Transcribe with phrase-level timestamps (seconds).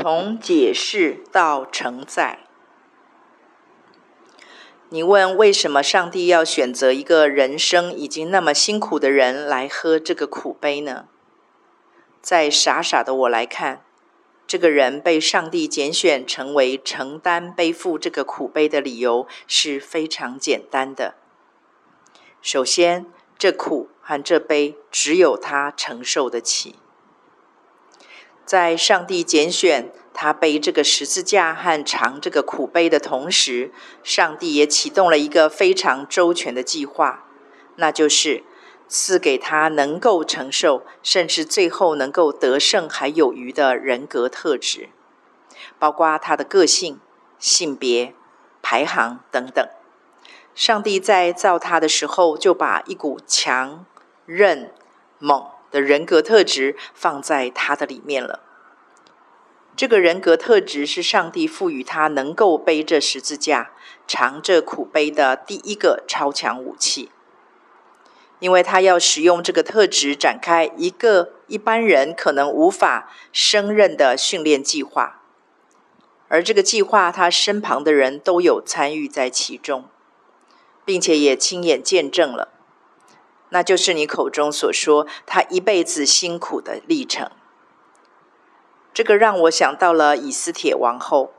[0.00, 2.38] 从解释到承载。
[4.90, 11.08] 你问为什么上帝要选择一个人生已经那么辛苦的人来喝这个苦杯呢？
[12.22, 13.82] 在傻傻的我来看，
[14.46, 21.16] 这个人被上帝拣选成为承担背负这个苦杯的理由是非常简单的。
[22.40, 23.06] 首先，
[23.36, 26.76] 这苦和这杯只有他承受得起。
[28.48, 33.70] 在上帝拣选他背这个十字架和尝这个苦杯的同时，
[34.02, 37.26] 上帝也启动了一个非常周全的计划，
[37.76, 38.42] 那就是
[38.88, 44.88] 赐给他能够承受，甚至最后能够得胜还有余的人格特质，
[45.78, 46.98] 包括他的个性、
[47.38, 48.14] 性别、
[48.62, 49.68] 排行等等。
[50.54, 53.84] 上帝在造他的时候，就把一股强、
[54.24, 54.72] 韧、
[55.18, 58.40] 猛的人格特质放在他的里面了。
[59.76, 63.70] 这个人格特质是上帝赋予他能够背着十字架、
[64.08, 67.10] 尝这苦杯的第一个超强武器，
[68.40, 75.22] 因为他要使用这个特质展开一个一般人可能无法胜任的训练计划，
[76.26, 79.84] 而这个计划他身旁的人都有参与在其中，
[80.84, 82.48] 并且也亲眼见证了。
[83.50, 87.30] 那就是你口中所说，他一辈子辛苦的历程。
[88.92, 91.32] 这个让我想到了以斯帖王后。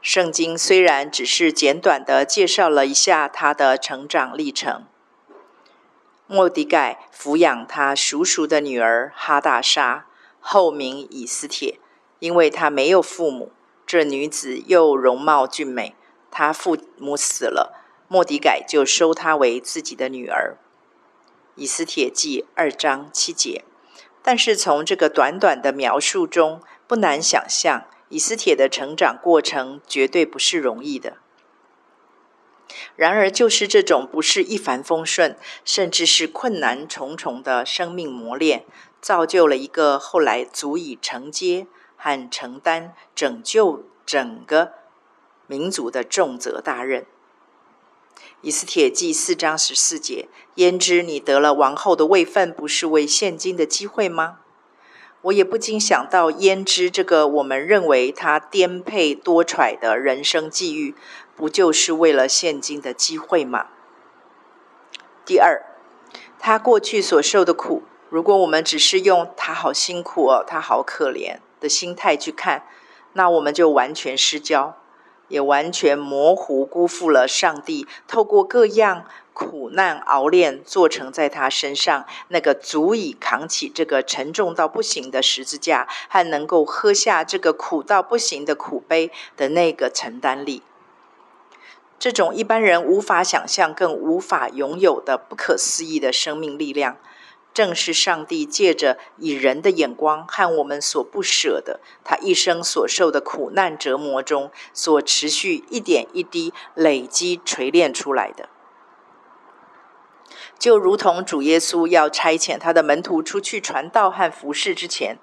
[0.00, 4.86] 圣经虽然只是简短的介绍了一下她的成长历程。
[6.28, 10.06] 莫迪盖抚养他叔叔的女儿哈大沙，
[10.40, 11.80] 后名以斯帖，
[12.20, 13.50] 因为她没有父母。
[13.86, 15.96] 这女子又容貌俊美，
[16.30, 20.58] 她父母死了，莫迪改就收她为自己的女儿。
[21.58, 23.64] 以斯帖记二章七节，
[24.22, 31.18] 但是从这个短短的描述中，不难想象，以斯帖的成长过程绝对不是容易的。
[32.94, 38.64] 然而，就是这种不是一帆风顺，甚至是困难重重的生命磨练，
[39.00, 41.66] 造就了一个后来足以承接
[41.96, 44.74] 和承担拯救整个
[45.46, 47.06] 民族的重责大任。
[48.40, 54.38] 以斯帖记四章十四节：焉知你得了王后的位分，不是为现今的机会吗？
[55.22, 60.94] 我也不禁想到，焉知这个我们认为他颠沛多舛的人生际遇，
[61.34, 63.66] 不就是为了现今的机会吗？
[65.26, 65.62] 第二，
[66.38, 72.64] 他过去所受的苦，如果我们只是用“他好辛苦哦，他好可怜”的心态去看，
[73.14, 74.76] 那我们就完全失焦。
[75.28, 90.62] 也完全模糊，辜负了上帝透过各样苦难熬炼，做成在他身上那个足以扛起这个沉重到不行的十字架，和能够喝下这个苦到不行的苦杯的那个承担力。
[92.00, 96.96] 这种一般人无法想象、更无法拥有的不可思议的生命力量。
[97.52, 108.48] 正是上帝借着以人的眼光和我们所不舍的，他一生所受的苦难折磨中，所持续一点一滴累积锤炼出来的。
[110.58, 115.18] 就如同主耶稣要差遣他的门徒出去传道和服侍之前，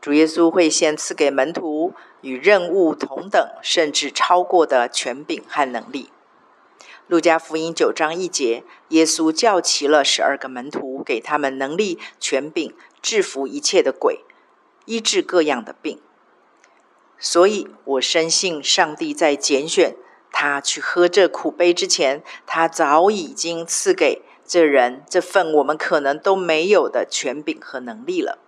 [0.00, 6.10] 主耶稣会先赐给门徒与任务同等甚至超过的权柄和能力。
[7.10, 12.72] 路加福音九章一节，耶稣叫齐了十二个门徒，给他们能力、权柄，
[13.02, 14.24] 制服一切的鬼，
[14.84, 16.00] 医治各样的病。
[17.18, 19.96] 所以我深信，上帝在拣选
[20.30, 28.38] 他去喝这苦杯之前，他早已经赐给这人这份我们可能都没有的权柄和能力了。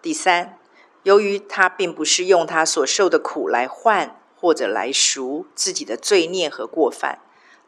[0.00, 0.56] 第三，
[1.02, 4.19] 由于他并不是用他所受的苦来换。
[4.40, 7.18] 或者来赎自己的罪孽和过犯，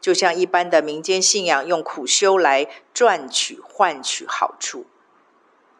[0.01, 4.87] 就像一般的民间信仰用苦修来赚取换取好处。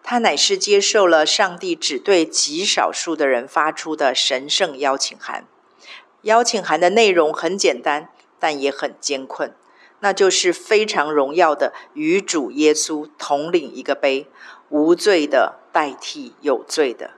[0.04, 5.48] 他乃是接受了上帝只对极少数的人发出的神圣邀请函。
[6.22, 9.56] 邀请函的内容很简单，但也很艰困，
[10.02, 14.28] 那就是非常荣耀的与主耶稣同领一个杯，
[14.70, 17.12] 无罪的代替有罪的。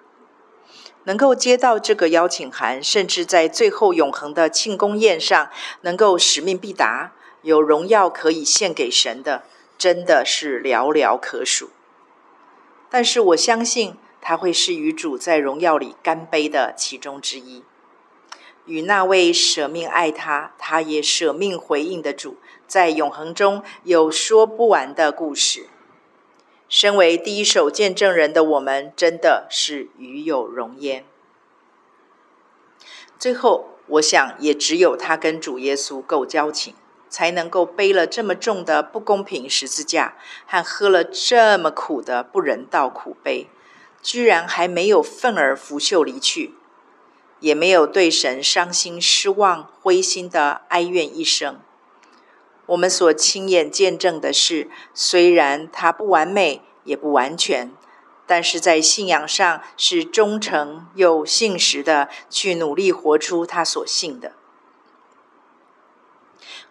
[1.05, 5.49] 能够接到这个邀请函，甚至在最后永恒的庆功宴上
[5.81, 9.43] 能够使命必达，有荣耀可以献给神的，
[9.77, 11.69] 真的是寥寥可数。
[12.89, 17.63] 但是我相信他会是与主在荣耀里干杯的其中之一，
[18.65, 25.67] 与那位舍命爱他，他也舍命回应的主，在永恒中有说不完的故事。
[26.67, 31.05] 身为第一手见证人的我们，真的是与有荣焉。
[33.19, 36.73] 最后，我想也只有他跟主耶稣够交情，
[37.07, 40.17] 才能够背了这么重的不公平十字架，
[40.47, 43.47] 和喝了这么苦的不人道苦杯，
[44.01, 46.55] 居然还没有愤而拂袖离去，
[47.39, 51.59] 也没有对神伤心失望灰心的哀怨一声。
[52.67, 57.71] 我们所亲眼见证的是，虽然他不完美，也不完全，
[58.25, 64.33] 但是在信仰上是忠诚又信实的，去努力活出他所信的。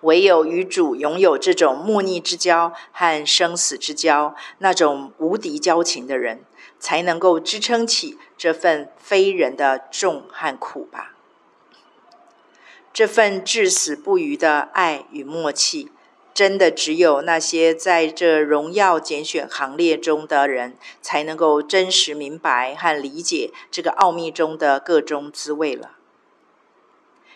[0.01, 6.45] 唯有与主拥有这种莫逆之交和生死之交，那种无敌交情的人，
[6.79, 11.14] 才能够支撑起这份非人的重和苦吧。
[12.95, 15.91] 这份至死不渝的爱与默契，
[16.33, 25.97] 真的只有那些在这荣耀拣选行列中的人，才能够真实明白和理解这个奥秘中的个中滋味了。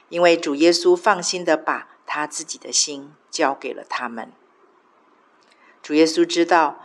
[0.08, 4.32] 因为主耶稣放心的把他自己的心交给了他们，
[5.82, 6.84] 主耶稣知道，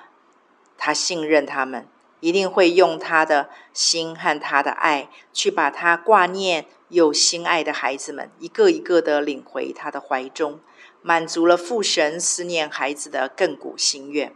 [0.80, 1.88] 他信任他们。
[2.24, 10.62] 一定会用他的心和他的爱，去把他挂念又心爱的孩子们一个一个的领回他的怀中，
[11.02, 14.34] 满足了父神思念孩子的亘古心愿。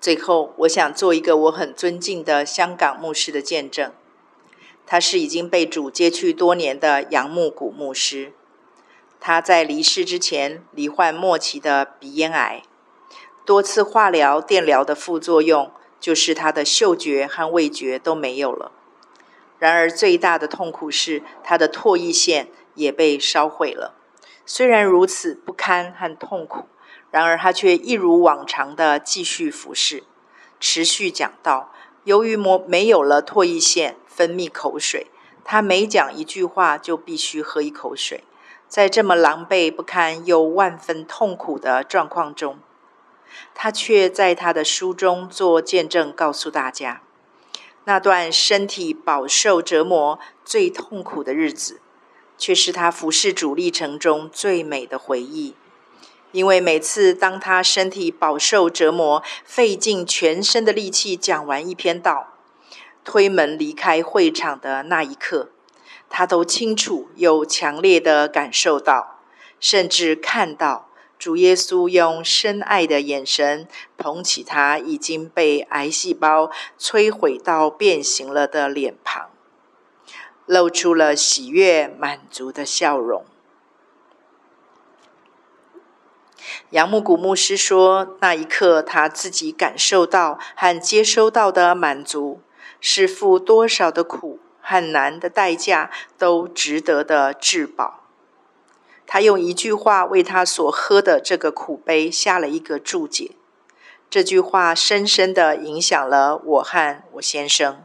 [0.00, 3.92] 最后，我想做一个我很尊敬的香港牧师的见证，
[4.86, 8.32] 他是已经被主接去多年的杨牧谷牧师，
[9.20, 12.62] 他在离世之前罹患末期的鼻咽癌。
[13.44, 15.70] 多次化疗、电疗的副作用，
[16.00, 18.72] 就是他的嗅觉和味觉都没有了。
[19.58, 23.94] 然而，最大的痛苦是他的唾液腺也被烧毁了。
[24.46, 26.66] 虽然如此不堪和痛苦，
[27.10, 30.04] 然而他却一如往常的继续服侍，
[30.58, 31.72] 持续讲道。
[32.04, 35.06] 由于没没有了唾液腺分泌口水，
[35.42, 38.24] 他每讲一句话就必须喝一口水。
[38.68, 42.58] 在这么狼狈不堪又万分痛苦的状况中，
[43.54, 47.02] 他却在他的书中做见证，告诉大家，
[47.84, 51.80] 那段身体饱受折磨、最痛苦的日子，
[52.38, 55.54] 却是他服侍主历程中最美的回忆。
[56.32, 62.34] 因为每次当他身体饱受折磨、费尽全身的力气讲完一篇道，
[63.04, 65.50] 推门离开会场的那一刻，
[66.10, 69.20] 他都清楚又强烈地感受到，
[69.60, 70.88] 甚至看到。
[71.18, 73.66] 主耶稣用深爱的眼神
[73.96, 79.30] 捧起他已经被癌细胞摧毁到变形了的脸庞，
[80.44, 83.24] 露出了喜悦满足的笑容。
[86.70, 92.42] 杨木谷牧师说：“那一刻，他自己感受到和接收到的满足，
[92.80, 98.00] 是付多少的苦和难的代价都值得的至宝。”
[99.06, 103.32] 他用一句话为他所喝的这个苦杯下了一个注解，
[104.10, 107.84] 这句话深深地影响了我和我先生。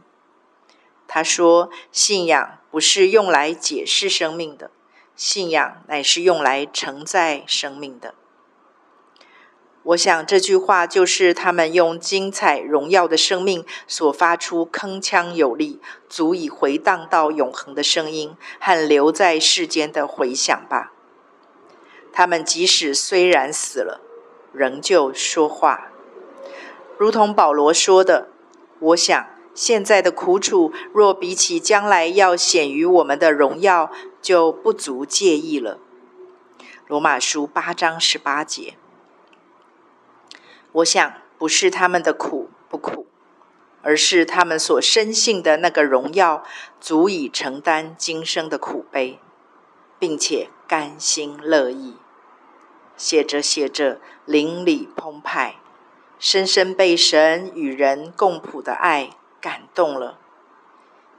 [1.06, 4.70] 他说：“信仰不是用来解释生命的，
[5.16, 8.14] 信仰乃是用来承载生命的。”
[9.82, 20.92] 我想这句话就是他们用精彩荣耀的生命所发出铿锵有力、足以回荡到永恒的声音和留在世间的回响吧。
[22.12, 24.00] 他们即使虽然死了，
[24.52, 25.90] 仍旧说话，
[26.98, 28.28] 如同保罗说的
[28.80, 33.90] ：“我想现在的苦楚，若比起将来要显于我们的荣耀，
[34.20, 35.78] 就不足介意了。”
[36.86, 38.74] 罗马书八章十八节。
[40.72, 43.06] 我想不是他们的苦不苦，
[43.82, 46.44] 而是他们所深信的那个荣耀，
[46.80, 49.20] 足以承担今生的苦悲。
[50.00, 51.94] 并且甘心乐意，
[52.96, 55.56] 写着写着，邻里澎湃，
[56.18, 60.18] 深深被神与人共谱的爱感动了。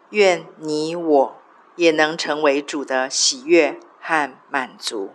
[0.09, 1.41] 愿你我
[1.75, 5.11] 也能成为主的喜悦和满足。